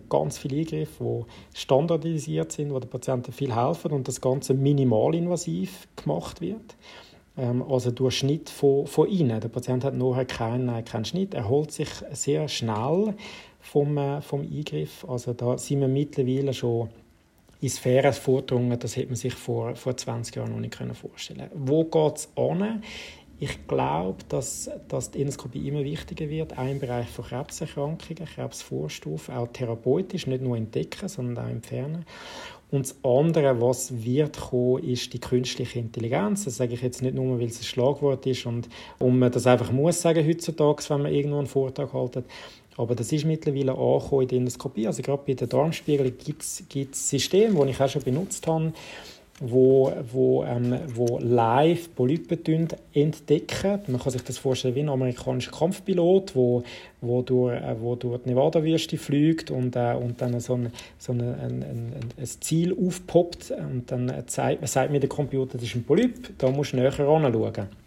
[0.07, 5.87] ganz viele Eingriffe, die standardisiert sind, wo den Patienten viel helfen und das Ganze minimalinvasiv
[5.95, 6.75] gemacht wird.
[7.37, 9.39] Ähm, also durch Schnitt von, von innen.
[9.39, 13.15] Der Patient hat nachher keinen, keinen Schnitt, er holt sich sehr schnell
[13.59, 15.05] vom, äh, vom Eingriff.
[15.07, 16.89] Also da sind wir mittlerweile schon
[17.65, 21.49] in Sphären vorgedrungen, das hätte man sich vor, vor 20 Jahren noch nicht vorstellen.
[21.55, 22.83] Wo geht es an?
[23.39, 29.33] Ich glaube, dass, dass die Endoskopie immer wichtiger wird, auch im Bereich von Krebserkrankungen, Krebsvorstufen,
[29.33, 32.05] auch therapeutisch, nicht nur entdecken, sondern auch entfernen.
[32.69, 36.45] Und das andere, was wird kommen, ist die künstliche Intelligenz.
[36.45, 39.47] Das sage ich jetzt nicht nur, weil es ein Schlagwort ist und, und man das
[39.47, 42.25] einfach muss sagen heutzutage, wenn man irgendwo einen Vortrag haltet.
[42.77, 44.87] Aber das ist mittlerweile angekommen in der Endoskopie.
[44.87, 48.73] Also gerade bei der Darmspiegelung gibt es Systeme, die ich auch schon benutzt habe,
[49.39, 53.81] wo, wo, ähm, wo live Polypen entdecken.
[53.87, 56.63] Man kann sich das vorstellen wie ein amerikanischer Kampfpilot, wo,
[57.01, 61.11] wo, durch, äh, wo durch die Nevada-Wüste fliegt und, äh, und dann so, ein, so
[61.11, 65.75] ein, ein, ein, ein Ziel aufpoppt und dann zeigt, sagt mir der Computer, das ist
[65.75, 67.84] ein Polyp, da musst du näher anschauen.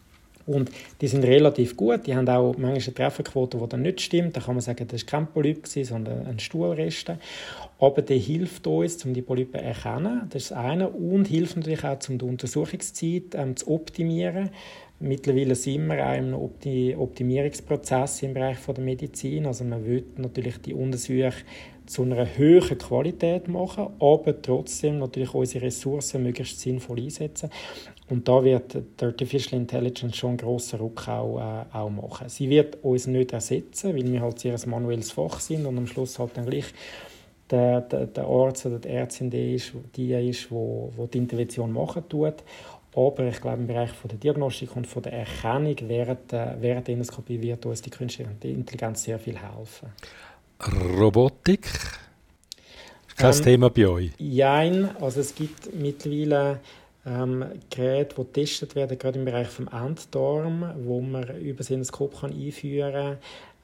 [0.49, 0.71] Und
[1.03, 2.07] die sind relativ gut.
[2.07, 4.35] Die haben auch manchmal eine Trefferquote, die dann nicht stimmt.
[4.35, 7.19] Da kann man sagen, das war kein Polyp, sondern ein Stuhlreste.
[7.79, 10.23] Aber der hilft uns, um die Polypen zu erkennen.
[10.31, 10.89] Das ist das eine.
[10.89, 14.49] Und hilft natürlich auch, um die Untersuchungszeit ähm, zu optimieren.
[15.01, 19.47] Mittlerweile sind wir auch einem Optimierungsprozess im Bereich der Medizin.
[19.47, 21.35] Also man will natürlich die Untersuchung
[21.89, 27.51] zu einer höheren Qualität machen, aber trotzdem natürlich unsere Ressourcen möglichst sinnvoll einsetzen.
[28.11, 32.29] Und da wird die Artificial Intelligence schon einen grossen Ruck auch, äh, auch machen.
[32.29, 35.87] Sie wird uns nicht ersetzen, weil wir halt sehr ein manuelles Fach sind und am
[35.87, 36.73] Schluss halt dann gleich
[37.51, 41.73] der, der, der Arzt oder die Ärztin die ist, die, ist wo, wo die Intervention
[41.73, 42.35] machen tut.
[42.95, 46.95] Aber ich glaube, im Bereich von der Diagnostik und von der Erkennung während, während der
[46.95, 49.91] Endoskopie wird uns die künstliche Intelligenz sehr viel helfen.
[50.61, 51.69] Robotik?
[53.17, 54.13] Kein ähm, Thema bei euch?
[54.19, 56.61] Nein, also es gibt mittlerweile
[57.07, 62.21] ähm, Geräte, die getestet werden, gerade im Bereich des Enddarm, wo man über das Endoskop
[62.21, 63.17] kann einführen kann,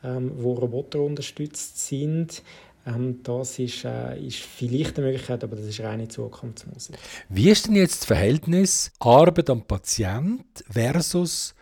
[0.05, 2.43] ähm, wo Roboter unterstützt sind.
[2.87, 6.97] Ähm, das ist, äh, ist vielleicht eine Möglichkeit, aber das ist reine Zukunftsmusik.
[7.29, 11.55] Wie ist denn jetzt das Verhältnis Arbeit am Patient versus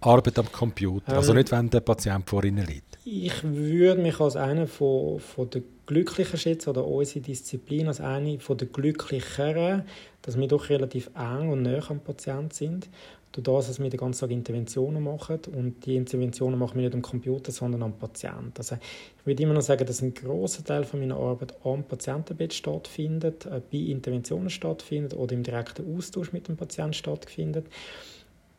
[0.00, 1.08] Arbeit am Computer?
[1.08, 2.89] Also ähm, also nicht, wenn der Patient vor Ihnen liegt.
[3.12, 8.38] Ich würde mich als einer von, von der Glücklichen schätzen oder unsere Disziplin als eine
[8.38, 9.82] von der Glücklicheren,
[10.22, 12.88] dass wir doch relativ eng und näher am Patienten sind.
[13.32, 16.94] Durch das, dass wir den ganzen Tag Interventionen machen und die Interventionen machen wir nicht
[16.94, 18.52] am Computer, sondern am Patienten.
[18.56, 22.54] Also ich würde immer noch sagen, dass ein großer Teil von meiner Arbeit am Patientenbett
[22.54, 27.66] stattfindet, äh, bei Interventionen stattfindet oder im direkten Austausch mit dem Patienten stattfindet.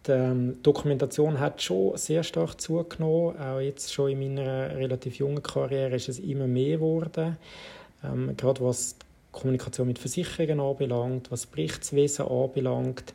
[0.08, 3.38] Die ähm, Dokumentation hat schon sehr stark zugenommen.
[3.40, 7.38] Auch jetzt schon in meiner relativ jungen Karriere ist es immer mehr geworden.
[8.04, 13.14] Ähm, gerade was die Kommunikation mit Versicherungen anbelangt, was Berichtswesen anbelangt.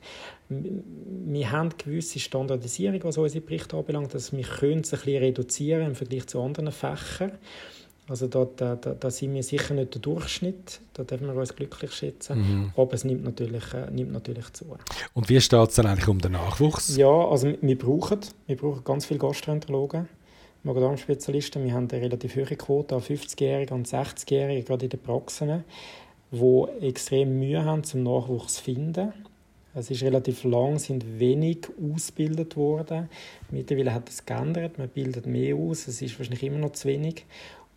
[0.49, 4.14] Wir haben gewisse Standardisierung, was unsere Berichte anbelangt.
[4.14, 7.33] Also wir können es ein bisschen reduzieren im Vergleich zu anderen Fächern.
[8.09, 11.90] Also da, da, da, sind wir sicher nicht der Durchschnitt, da dürfen wir uns glücklich
[11.90, 12.73] schätzen, mhm.
[12.77, 14.64] aber es nimmt natürlich, äh, nimmt natürlich zu.
[15.12, 16.97] Und wie steht es dann eigentlich um den Nachwuchs?
[16.97, 20.09] Ja, also wir brauchen, wir brauchen ganz viele Gastroenterologen,
[20.62, 21.64] Magen-Darm-Spezialisten.
[21.64, 25.64] Wir haben eine relativ hohe Quote an 50-Jährigen und 60-Jährigen, gerade in den Praxen,
[26.31, 29.12] die extrem Mühe haben, zum Nachwuchs zu finden.
[29.75, 33.11] Es ist relativ lang, sind wenig ausgebildet worden.
[33.51, 37.27] Mittlerweile hat es geändert, man bildet mehr aus, es ist wahrscheinlich immer noch zu wenig.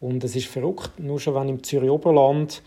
[0.01, 2.61] Und es ist verrückt, nur schon wenn im Zürich Oberland,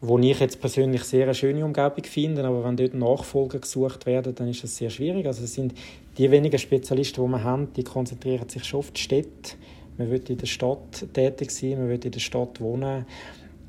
[0.00, 4.34] wo ich jetzt persönlich sehr eine schöne Umgebung finde, aber wenn dort Nachfolger gesucht werden,
[4.34, 5.26] dann ist das sehr schwierig.
[5.26, 5.74] Also es sind
[6.18, 9.56] die wenigen Spezialisten, die wir haben, die konzentrieren sich schon auf die Städte.
[9.96, 13.06] Man will in der Stadt tätig sein, man will in der Stadt wohnen.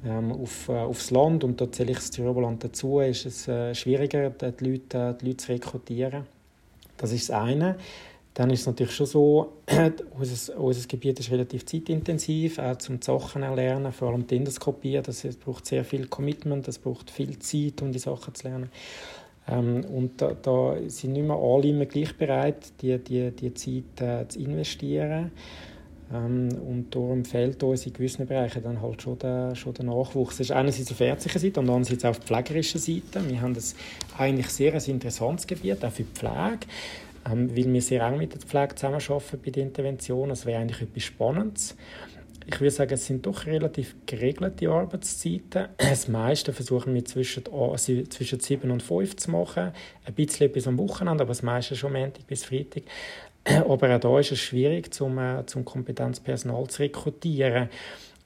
[0.05, 3.73] Ähm, auf, äh, aufs Land, und da zähle ich das Oberland dazu, ist es äh,
[3.73, 6.25] schwieriger, die Leute, die Leute zu rekrutieren.
[6.97, 7.77] Das ist das eine.
[8.35, 9.53] Dann ist es natürlich schon so,
[10.19, 15.01] unser, unser Gebiet ist relativ zeitintensiv, auch zum Sachen erlernen, vor allem die Endoskopie.
[15.01, 18.69] Das, braucht sehr viel Commitment, das braucht viel Zeit, um die Sachen zu lernen.
[19.47, 24.01] Ähm, und da, da, sind nicht mehr alle immer gleich bereit, die, die, die Zeit
[24.01, 25.31] äh, zu investieren.
[26.13, 30.37] Ähm, und darum fehlt uns in gewissen Bereichen dann halt schon der, schon der Nachwuchs.
[30.37, 33.29] Das ist einerseits auf der ärztlichen Seite und andererseits auf der pflegerischen Seite.
[33.29, 33.75] Wir haben das
[34.17, 36.67] eigentlich sehr ein interessantes Gebiet, auch für die Pflege,
[37.29, 40.29] ähm, weil wir sehr eng mit der Pflege zusammenarbeiten bei den Interventionen.
[40.29, 41.75] Das wäre eigentlich etwas Spannendes.
[42.47, 45.69] Ich würde sagen, es sind doch relativ geregelte Arbeitszeiten.
[45.77, 47.43] Das meiste versuchen wir zwischen,
[48.09, 49.71] zwischen 7 und 5 zu machen.
[50.05, 52.83] Ein bisschen bis am Wochenende, aber das meiste schon Montag bis Freitag.
[53.45, 57.69] Aber auch da ist es schwierig, zum, äh, zum Kompetenzpersonal zu rekrutieren.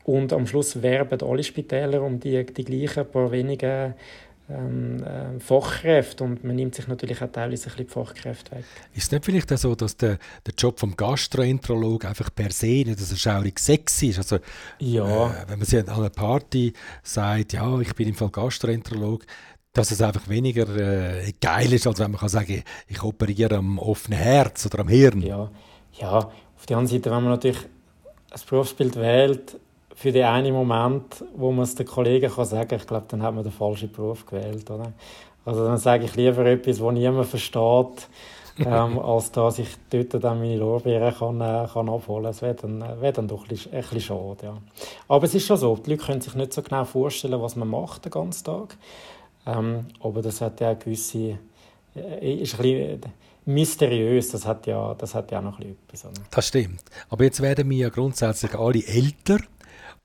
[0.03, 3.95] Und am Schluss werben alle Spitäler um die, die gleichen paar wenige
[4.49, 8.63] ähm, äh, Fachkräfte und man nimmt sich natürlich auch teilweise ein bisschen die Fachkräfte weg.
[8.93, 12.65] Ist es nicht vielleicht auch so, dass der, der Job vom Gastroenterolog einfach per se
[12.67, 14.17] nicht so schaurig sexy ist?
[14.17, 14.39] Also,
[14.79, 15.27] ja.
[15.27, 19.25] Äh, wenn man sich an einer Party sagt, ja, ich bin im Fall Gastroenterolog,
[19.73, 23.77] dass es einfach weniger äh, geil ist, als wenn man kann sagen ich operiere am
[23.77, 25.21] offenen Herz oder am Hirn.
[25.21, 25.51] Ja,
[25.93, 26.17] ja.
[26.17, 27.61] auf der anderen Seite, wenn man natürlich
[28.31, 29.59] ein Berufsbild wählt,
[29.99, 33.21] für den einen Moment, wo man es den Kollegen kann sagen kann, ich glaube, dann
[33.21, 34.71] hat man den falschen Beruf gewählt.
[34.71, 34.93] Oder?
[35.43, 38.07] Also dann sage ich lieber etwas, das niemand versteht,
[38.59, 42.23] ähm, als dass ich dort dann meine Lorbeeren kann, äh, kann abholen kann.
[42.23, 44.37] Das wäre dann, äh, wär dann doch ein bisschen, ein bisschen schade.
[44.43, 44.57] Ja.
[45.09, 47.67] Aber es ist schon so, die Leute können sich nicht so genau vorstellen, was man
[47.67, 48.77] macht den ganzen Tag.
[49.45, 51.39] Ähm, aber das hat ja eine gewisse...
[51.93, 53.01] Äh, ist ein bisschen,
[53.45, 56.05] mysteriös, das hat ja, das hat ja noch etwas.
[56.05, 56.21] Oder?
[56.31, 56.83] Das stimmt.
[57.09, 59.39] Aber jetzt werden wir ja grundsätzlich alle älter.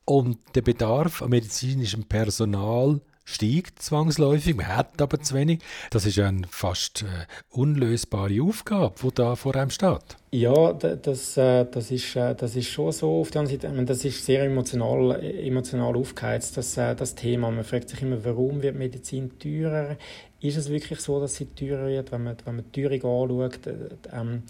[0.05, 5.61] Und der Bedarf an medizinischem Personal steigt zwangsläufig, man hat aber zu wenig.
[5.91, 10.17] Das ist eine fast äh, unlösbare Aufgabe, die da vor einem steht.
[10.31, 13.21] Ja, das, äh, das, ist, äh, das ist schon so.
[13.21, 17.51] Auf der anderen Seite, meine, das ist sehr emotional, emotional aufgeheizt, das, das Thema.
[17.51, 19.97] Man fragt sich immer, warum wird Medizin teurer?
[20.41, 23.67] Ist es wirklich so, dass sie teurer wird, wenn man, wenn man die Teuerung anschaut?
[23.67, 23.73] Äh,
[24.13, 24.43] ähm,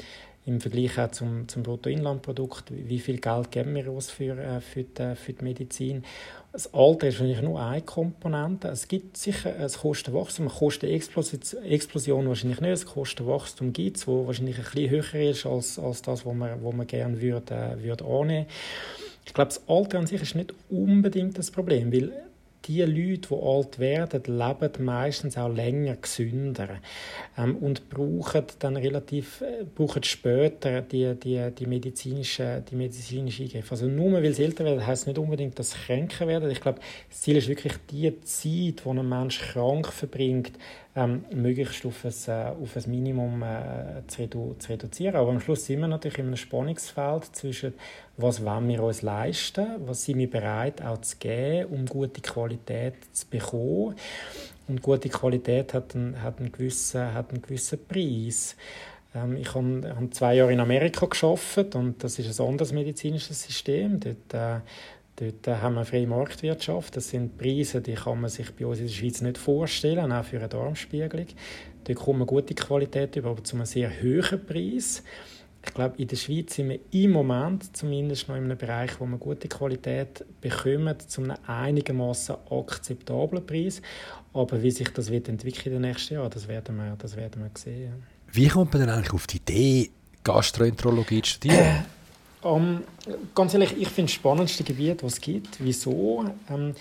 [0.47, 4.85] im Vergleich auch zum, zum Bruttoinlandprodukt, wie viel Geld geben wir aus für, äh, für,
[4.85, 6.05] die, für die Medizin.
[6.53, 8.69] Das Alter ist wahrscheinlich nur eine Komponente.
[8.69, 12.87] Es gibt sicher ein Kostenwachstum, eine Kostenexplosion wahrscheinlich nicht.
[12.87, 16.63] Ein Kostenwachstum gibt es, das wahrscheinlich ein bisschen höher ist als, als das, was man,
[16.63, 18.47] was man gerne würde, äh, würde annehmen
[19.25, 22.13] Ich glaube, das Alter an sich ist nicht unbedingt das Problem, weil
[22.67, 26.69] die Leute, die alt werden, leben meistens auch länger gesünder
[27.37, 33.71] ähm, und brauchen dann relativ äh, brauchen später die, die, die, medizinische, die medizinische Eingriffe.
[33.73, 36.51] Also nur weil sie älter werden, heisst nicht unbedingt, dass sie kränker werden.
[36.51, 40.53] Ich glaube, das Ziel ist wirklich die Zeit, die ein Mensch krank verbringt,
[40.97, 45.17] ähm, möglichst auf ein, äh, auf ein Minimum äh, zu, redu zu, reduzieren.
[45.17, 47.75] Aber am Schluss sind wir natürlich in einem Spannungsfeld zwischen,
[48.17, 52.95] was wollen wir uns leisten, was sind wir bereit auch zu geben, um gute Qualität
[53.13, 53.97] zu bekommen.
[54.69, 58.57] Und gute Qualität hat einen, hat einen, gewissen, hat einen gewissen Preis.
[59.15, 63.43] Ähm, ich habe, habe zwei Jahre in Amerika geschafft und das ist ein anderes medizinisches
[63.43, 64.01] System.
[64.01, 64.61] Dort, äh,
[65.17, 66.97] Dort äh, haben wir freie Marktwirtschaft.
[66.97, 70.25] Das sind Preise, die kann man sich bei uns in der Schweiz nicht vorstellen, auch
[70.25, 71.27] für eine Darmspiegelung.
[71.85, 75.03] Dort kommt man gute Qualität über, aber zu einem sehr hohen Preis.
[75.67, 79.07] Ich glaube, in der Schweiz sind wir im Moment zumindest noch in einem Bereich, wo
[79.07, 83.81] man gute Qualität bekommt, zu einem einigermaßen akzeptablen Preis.
[84.35, 87.43] Aber wie sich das wird entwickeln in den nächsten Jahren, das werden wir, das werden
[87.43, 88.03] wir sehen.
[88.33, 89.91] Wie kommt man denn eigentlich auf die Idee,
[90.23, 91.85] Gastroenterologie zu studieren?
[92.45, 92.83] Um,
[93.35, 95.65] ganz ehrlich, ich finde das spannendste Gebiet, was es gibt.
[95.65, 96.27] Wieso?
[96.51, 96.75] Ähm,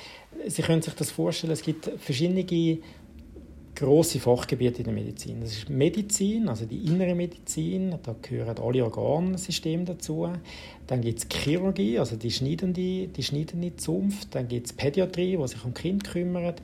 [0.46, 2.44] Sie können sich das vorstellen, es gibt verschiedene
[3.76, 5.40] große Fachgebiete in der Medizin.
[5.40, 10.30] Das ist Medizin, also die innere Medizin, da gehören alle Organsysteme dazu.
[10.88, 14.36] Dann gibt es Chirurgie, also die schneidende, die schneidende Zunft.
[14.36, 16.62] Dann gibt es Pädiatrie, die sich um Kind kümmert.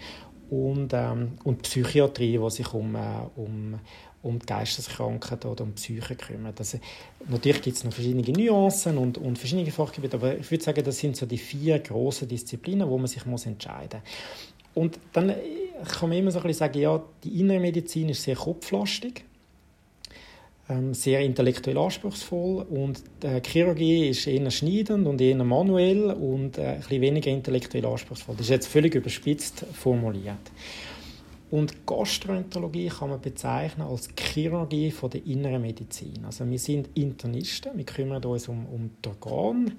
[0.49, 2.99] Und, ähm, und Psychiatrie, die sich um, äh,
[3.35, 3.79] um
[4.21, 6.59] um die Geisteskrankheiten oder um die Psyche kümmert.
[6.59, 6.79] Also,
[7.27, 10.97] natürlich gibt es noch verschiedene Nuancen und, und verschiedene Fachgebiete, aber ich würde sagen, das
[10.97, 14.59] sind so die vier grossen Disziplinen, wo man sich muss entscheiden muss.
[14.79, 15.33] Und dann
[15.87, 19.23] kann man immer so ein bisschen sagen, ja, die innere Medizin ist sehr kopflastig,
[20.69, 26.61] ähm, sehr intellektuell anspruchsvoll und die Chirurgie ist eher schneidend und eher manuell und äh,
[26.61, 28.35] ein bisschen weniger intellektuell anspruchsvoll.
[28.35, 30.37] Das ist jetzt völlig überspitzt formuliert.
[31.51, 36.23] Und Gastroenterologie kann man bezeichnen als Chirurgie von der inneren Medizin.
[36.23, 39.71] Also wir sind Internisten, wir kümmern uns um, um die Organe,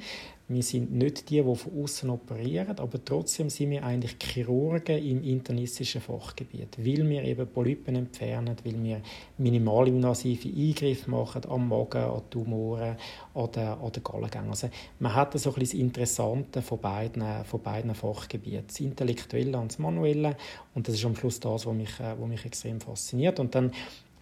[0.50, 5.22] wir sind nicht die, die von außen operieren, aber trotzdem sind wir eigentlich Chirurgen im
[5.22, 9.00] internistischen Fachgebiet, weil wir eben Polypen entfernen, weil wir
[9.38, 12.96] minimalinvasive Eingriffe machen am Magen, an Tumoren,
[13.32, 14.50] an den, an den Gallengängen.
[14.50, 19.70] Also man hat so ein das Interessante von beiden, von beiden Fachgebieten, das Intellektuelle und
[19.70, 20.36] das Manuelle
[20.74, 23.38] und das ist am Schluss das, was mich, was mich extrem fasziniert.
[23.38, 23.70] Und dann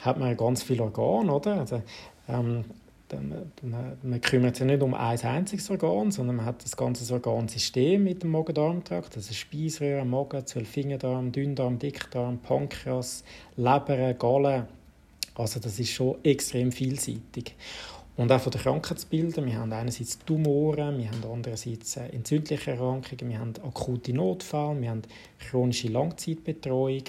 [0.01, 1.61] hat man ganz viele Organe, oder?
[1.61, 1.83] Also,
[2.29, 2.65] ähm,
[3.13, 8.03] man, man kümmert sich nicht um ein einziges Organ, sondern man hat das ganze Organsystem
[8.05, 9.17] mit dem Magen-Darm-Trakt.
[9.17, 13.25] Ist Speiseröhre, Magen, Zwölffingerdarm, Dünndarm, Dickdarm, Pankreas,
[13.57, 14.69] Leber, Galle.
[15.35, 17.55] Also das ist schon extrem vielseitig.
[18.17, 19.47] Und auch von den Krankheitsbildern.
[19.47, 24.91] Wir haben einerseits Tumoren, wir haben andererseits äh, entzündliche Erkrankungen, wir haben akute Notfälle, wir
[24.91, 25.03] haben
[25.39, 27.05] chronische Langzeitbetreuung,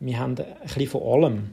[0.00, 1.50] wir haben ein bisschen von allem.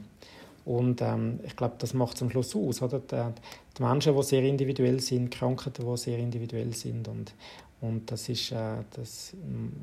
[0.64, 2.80] Und ähm, ich glaube, das macht am Schluss aus.
[2.80, 3.00] Oder?
[3.00, 3.40] Die,
[3.76, 7.06] die, Menschen, die sehr individuell sind, Krankheiten, die sehr individuell sind.
[7.08, 7.34] Und,
[7.80, 9.34] und das, ist, äh, das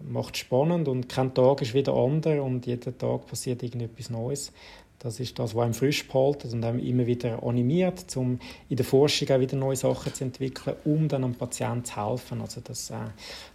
[0.10, 4.52] macht spannend und kein Tag ist wieder anders und jeden Tag passiert irgendetwas Neues.
[4.98, 8.40] Das ist das, was einem frisch behaltet und einem immer wieder animiert, um
[8.70, 12.40] in der Forschung auch wieder neue Sachen zu entwickeln, um dann am Patienten zu helfen.
[12.40, 12.96] Also das, äh,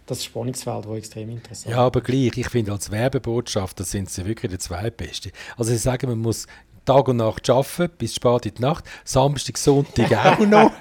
[0.05, 1.71] das Spannungsfeld, das extrem interessant ist.
[1.71, 5.31] Ja, aber gleich, ich finde als Werbebotschafter sind sie wirklich die zwei Besten.
[5.55, 6.47] Also ich sage, man muss
[6.87, 10.71] Tag und Nacht arbeiten, bis spät in die Nacht, Samstag, Sonntag auch noch.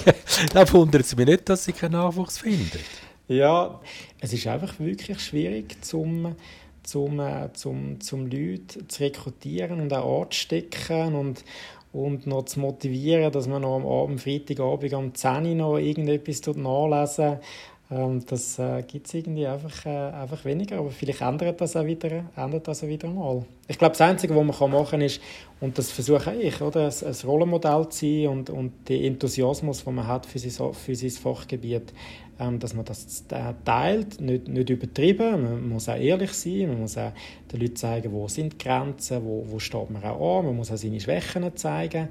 [0.54, 2.78] da wundert es mich nicht, dass sie keinen Nachwuchs finden.
[3.26, 3.80] Ja,
[4.20, 6.36] es ist einfach wirklich schwierig, zum,
[6.84, 11.44] zum, äh, zum, zum Leute zu rekrutieren und auch anzustecken und,
[11.92, 16.46] und noch zu motivieren, dass man noch am Abend, Freitagabend um 10 Uhr noch irgendetwas
[16.54, 17.40] nachlesen
[17.88, 22.24] das äh, gibt es irgendwie einfach, äh, einfach weniger, aber vielleicht ändert das auch wieder,
[22.34, 23.44] ändert das auch wieder mal.
[23.68, 25.20] Ich glaube, das Einzige, was man machen kann, ist,
[25.60, 29.94] und das versuche ich, oder, ein, ein Rollenmodell zu sein und, und den Enthusiasmus, den
[29.94, 31.92] man hat für sein, für sein Fachgebiet,
[32.40, 36.80] ähm, dass man das äh, teilt, nicht, nicht übertrieben, man muss auch ehrlich sein, man
[36.80, 37.12] muss auch
[37.52, 40.72] den Leuten zeigen, wo sind die Grenzen, wo, wo steht man auch an, man muss
[40.72, 42.08] auch seine Schwächen zeigen.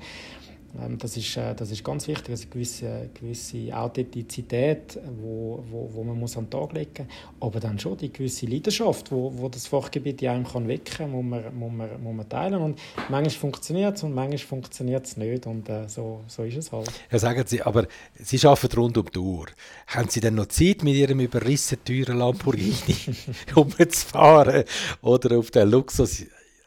[0.81, 5.89] Ähm, das ist, äh, das ist ganz wichtig, also eine gewisse, gewisse Authentizität, wo, wo,
[5.93, 9.31] wo man muss an den Tag legen muss, aber dann schon die gewisse Leidenschaft, wo,
[9.35, 12.61] wo das Fachgebiet in einem kann wecken kann, muss man, muss, man, muss man teilen
[12.61, 16.71] und manchmal funktioniert es und manchmal funktioniert es nicht und äh, so, so ist es
[16.71, 16.91] halt.
[17.11, 19.47] Ja, sagen Sie, aber Sie arbeiten rund um die Uhr.
[19.87, 22.95] Haben Sie denn noch Zeit mit Ihrem überrissen teuren Lamborghini
[23.55, 24.63] umzufahren
[25.01, 26.25] oder auf den Luxus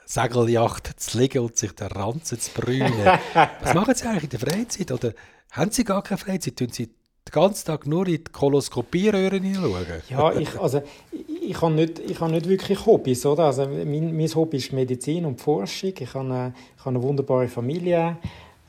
[0.09, 2.95] Segelyacht zu liegen und sich den Ranzen zu brünen.
[3.61, 4.91] Was machen Sie eigentlich in der Freizeit?
[4.91, 5.13] Oder
[5.51, 6.57] haben Sie gar keine Freizeit?
[6.57, 6.95] Tun Sie den
[7.31, 10.03] ganzen Tag nur in die Koloskopieröhren hineinschauen?
[10.09, 10.81] Ja, ich, also,
[11.13, 13.27] ich, ich habe nicht, ich habe nicht wirklich Hobbys.
[13.27, 13.45] Oder?
[13.45, 15.93] Also, mein, mein Hobby ist Medizin und Forschung.
[15.99, 18.17] Ich habe eine, ich habe eine wunderbare Familie.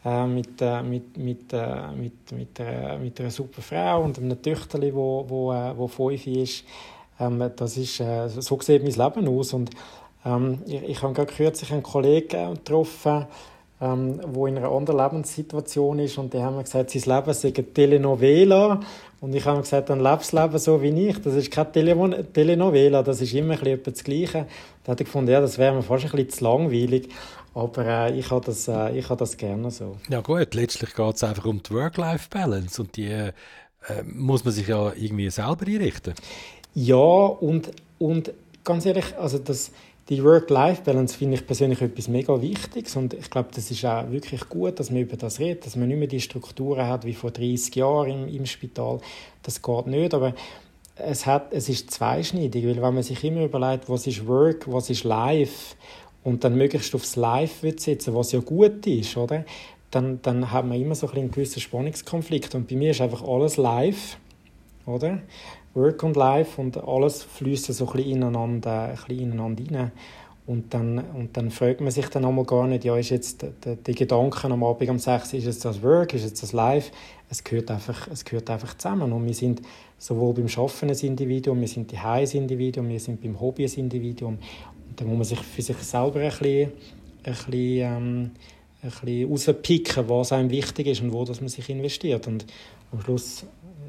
[0.04, 4.42] Äh, mit, äh, mit, mit, äh, mit, mit, einer, mit einer super Frau und einem
[4.42, 6.66] Töchterchen, wo, wo, äh, wo fünf ist.
[7.18, 9.54] Ähm, das ist äh, so sieht mein Leben aus.
[9.54, 9.70] Und
[10.26, 13.26] ähm, ich, ich habe gerade kürzlich einen Kollegen getroffen,
[13.82, 17.54] ähm, wo in einer anderen Lebenssituation ist und die haben mir gesagt, sein Leben sei
[17.56, 18.80] eine Telenovela
[19.22, 22.28] und ich habe gesagt, dann lebst das Leben so wie ich, das ist keine Tele
[22.34, 24.48] Telenovela, das ist immer ein bisschen das Gleiche.
[24.84, 27.10] Da hat ich gefunden, ja, das wäre mir fast ein bisschen zu langweilig,
[27.54, 29.96] aber äh, ich habe das, äh, ich habe das gerne so.
[30.10, 33.32] Ja gut, letztlich geht es einfach um die Work-Life-Balance und die äh,
[34.04, 36.14] muss man sich ja irgendwie selber einrichten.
[36.74, 39.72] Ja, und, und ganz ehrlich, also das
[40.10, 44.50] die Work-Life-Balance finde ich persönlich etwas mega Wichtiges und ich glaube, das ist auch wirklich
[44.50, 47.30] gut, dass man über das redet, dass man nicht mehr die Strukturen hat wie vor
[47.30, 49.00] 30 Jahren im, im Spital.
[49.44, 50.34] Das geht nicht, aber
[50.96, 54.90] es, hat, es ist zweischneidig, weil wenn man sich immer überlegt, was ist Work, was
[54.90, 55.76] ist Life
[56.24, 59.46] und dann möglichst aufs Life setzen, was ja gut ist, oder?
[59.92, 63.24] Dann, dann hat man immer so ein einen gewissen Spannungskonflikt und bei mir ist einfach
[63.24, 64.18] alles live,
[64.90, 65.20] oder?
[65.74, 69.92] Work und Life und alles fließt so ein bisschen ineinander, ein bisschen ineinander rein.
[70.50, 73.76] Und dann, und dann fragt man sich dann einmal gar nicht, ja, ist jetzt der,
[73.76, 76.92] der Gedanken am Abend um 6 ist es das Work, ist es das Life?
[77.30, 79.14] Es gehört einfach, es gehört einfach zusammen.
[79.14, 79.62] Und wir sind
[80.00, 83.74] sowohl beim Schaffen ein Individuum, wir sind die ein Individuum, wir sind beim Hobby ein
[83.74, 84.40] Individuum.
[84.88, 88.32] Und dann muss man sich für sich selber ein bisschen, ein bisschen, ähm,
[88.82, 92.26] ein bisschen rauspicken, was einem wichtig ist und wo dass man sich investiert.
[92.26, 92.48] Und
[92.92, 93.46] am Schluss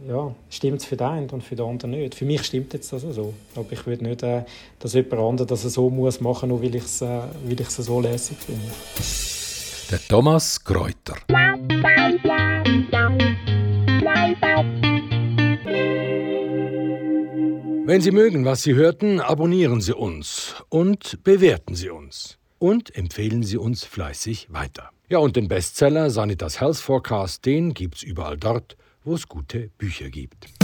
[0.08, 2.14] ja, stimmt es für den einen und für den anderen nicht.
[2.14, 3.34] Für mich stimmt jetzt das so.
[3.54, 4.44] Aber ich würde nicht, äh,
[4.78, 7.06] dass jemand anderes das so muss machen, nur weil ich es äh,
[7.44, 8.70] weil so lässig finde.
[9.90, 11.16] Der Thomas Kräuter.
[17.86, 22.38] Wenn Sie mögen, was Sie hörten, abonnieren Sie uns und bewerten Sie uns.
[22.58, 24.90] Und empfehlen Sie uns fleißig weiter.
[25.08, 30.10] Ja, und den Bestseller Sanitas Health Forecast, den gibt's überall dort, wo es gute Bücher
[30.10, 30.59] gibt.